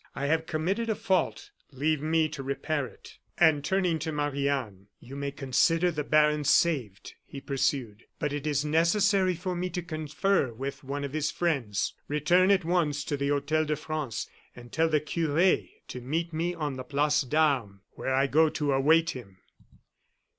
[0.15, 4.87] I have committed a fault, leave me to repair it." And turning to Marie Anne:
[4.99, 9.83] "You may consider the baron saved," he pursued; "but it is necessary for me to
[9.83, 11.93] confer with one of his friends.
[12.07, 15.59] Return at once to the Hotel de France and tell the cure
[15.89, 19.37] to meet me on the Place d'Armes, where I go to await him."